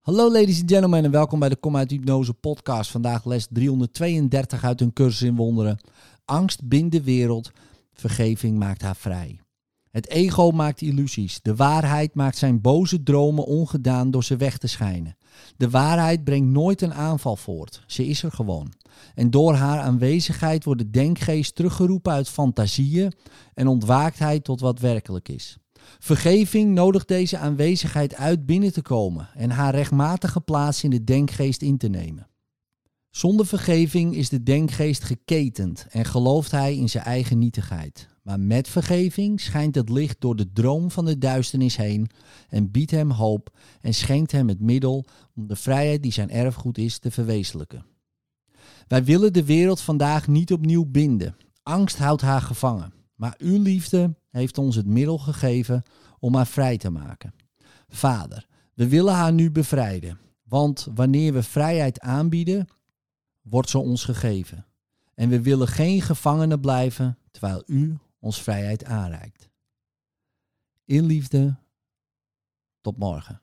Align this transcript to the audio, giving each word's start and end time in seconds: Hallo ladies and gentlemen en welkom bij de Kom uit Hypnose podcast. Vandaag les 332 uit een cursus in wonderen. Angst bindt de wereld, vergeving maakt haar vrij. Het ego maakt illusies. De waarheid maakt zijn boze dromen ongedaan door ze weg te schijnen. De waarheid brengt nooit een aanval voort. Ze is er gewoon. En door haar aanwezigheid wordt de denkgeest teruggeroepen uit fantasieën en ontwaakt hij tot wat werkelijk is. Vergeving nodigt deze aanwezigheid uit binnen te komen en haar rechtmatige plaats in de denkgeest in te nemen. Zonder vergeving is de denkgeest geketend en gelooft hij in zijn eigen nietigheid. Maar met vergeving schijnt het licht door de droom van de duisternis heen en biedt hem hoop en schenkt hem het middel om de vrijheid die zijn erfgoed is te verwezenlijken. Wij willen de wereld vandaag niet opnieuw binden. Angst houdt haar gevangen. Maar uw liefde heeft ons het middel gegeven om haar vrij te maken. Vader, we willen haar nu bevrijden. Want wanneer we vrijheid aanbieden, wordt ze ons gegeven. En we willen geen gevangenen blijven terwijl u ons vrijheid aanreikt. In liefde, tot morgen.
Hallo 0.00 0.32
ladies 0.32 0.60
and 0.60 0.70
gentlemen 0.70 1.04
en 1.04 1.10
welkom 1.10 1.38
bij 1.38 1.48
de 1.48 1.56
Kom 1.56 1.76
uit 1.76 1.90
Hypnose 1.90 2.34
podcast. 2.34 2.90
Vandaag 2.90 3.24
les 3.24 3.46
332 3.50 4.64
uit 4.64 4.80
een 4.80 4.92
cursus 4.92 5.22
in 5.22 5.36
wonderen. 5.36 5.78
Angst 6.24 6.68
bindt 6.68 6.92
de 6.92 7.02
wereld, 7.02 7.50
vergeving 7.92 8.58
maakt 8.58 8.82
haar 8.82 8.96
vrij. 8.96 9.40
Het 9.90 10.08
ego 10.08 10.50
maakt 10.50 10.80
illusies. 10.80 11.42
De 11.42 11.54
waarheid 11.54 12.14
maakt 12.14 12.36
zijn 12.36 12.60
boze 12.60 13.02
dromen 13.02 13.44
ongedaan 13.44 14.10
door 14.10 14.24
ze 14.24 14.36
weg 14.36 14.58
te 14.58 14.66
schijnen. 14.66 15.16
De 15.56 15.70
waarheid 15.70 16.24
brengt 16.24 16.48
nooit 16.48 16.82
een 16.82 16.94
aanval 16.94 17.36
voort. 17.36 17.82
Ze 17.86 18.06
is 18.06 18.22
er 18.22 18.32
gewoon. 18.32 18.72
En 19.14 19.30
door 19.30 19.54
haar 19.54 19.80
aanwezigheid 19.80 20.64
wordt 20.64 20.80
de 20.80 20.90
denkgeest 20.90 21.54
teruggeroepen 21.54 22.12
uit 22.12 22.28
fantasieën 22.28 23.12
en 23.54 23.66
ontwaakt 23.66 24.18
hij 24.18 24.40
tot 24.40 24.60
wat 24.60 24.80
werkelijk 24.80 25.28
is. 25.28 25.56
Vergeving 25.98 26.74
nodigt 26.74 27.08
deze 27.08 27.38
aanwezigheid 27.38 28.14
uit 28.14 28.46
binnen 28.46 28.72
te 28.72 28.82
komen 28.82 29.28
en 29.34 29.50
haar 29.50 29.74
rechtmatige 29.74 30.40
plaats 30.40 30.84
in 30.84 30.90
de 30.90 31.04
denkgeest 31.04 31.62
in 31.62 31.78
te 31.78 31.88
nemen. 31.88 32.28
Zonder 33.10 33.46
vergeving 33.46 34.14
is 34.14 34.28
de 34.28 34.42
denkgeest 34.42 35.04
geketend 35.04 35.86
en 35.90 36.04
gelooft 36.04 36.50
hij 36.50 36.76
in 36.76 36.88
zijn 36.88 37.04
eigen 37.04 37.38
nietigheid. 37.38 38.08
Maar 38.22 38.40
met 38.40 38.68
vergeving 38.68 39.40
schijnt 39.40 39.74
het 39.74 39.88
licht 39.88 40.20
door 40.20 40.36
de 40.36 40.52
droom 40.52 40.90
van 40.90 41.04
de 41.04 41.18
duisternis 41.18 41.76
heen 41.76 42.10
en 42.48 42.70
biedt 42.70 42.90
hem 42.90 43.10
hoop 43.10 43.56
en 43.80 43.94
schenkt 43.94 44.32
hem 44.32 44.48
het 44.48 44.60
middel 44.60 45.04
om 45.34 45.46
de 45.46 45.56
vrijheid 45.56 46.02
die 46.02 46.12
zijn 46.12 46.30
erfgoed 46.30 46.78
is 46.78 46.98
te 46.98 47.10
verwezenlijken. 47.10 47.84
Wij 48.86 49.04
willen 49.04 49.32
de 49.32 49.44
wereld 49.44 49.80
vandaag 49.80 50.28
niet 50.28 50.52
opnieuw 50.52 50.84
binden. 50.84 51.36
Angst 51.62 51.98
houdt 51.98 52.22
haar 52.22 52.42
gevangen. 52.42 52.92
Maar 53.14 53.34
uw 53.38 53.62
liefde 53.62 54.14
heeft 54.38 54.58
ons 54.58 54.76
het 54.76 54.86
middel 54.86 55.18
gegeven 55.18 55.82
om 56.18 56.34
haar 56.34 56.46
vrij 56.46 56.78
te 56.78 56.90
maken. 56.90 57.34
Vader, 57.88 58.46
we 58.74 58.88
willen 58.88 59.14
haar 59.14 59.32
nu 59.32 59.50
bevrijden. 59.50 60.18
Want 60.42 60.88
wanneer 60.94 61.32
we 61.32 61.42
vrijheid 61.42 62.00
aanbieden, 62.00 62.68
wordt 63.42 63.68
ze 63.68 63.78
ons 63.78 64.04
gegeven. 64.04 64.66
En 65.14 65.28
we 65.28 65.42
willen 65.42 65.68
geen 65.68 66.02
gevangenen 66.02 66.60
blijven 66.60 67.18
terwijl 67.30 67.62
u 67.66 67.98
ons 68.18 68.42
vrijheid 68.42 68.84
aanreikt. 68.84 69.48
In 70.84 71.04
liefde, 71.04 71.56
tot 72.80 72.98
morgen. 72.98 73.40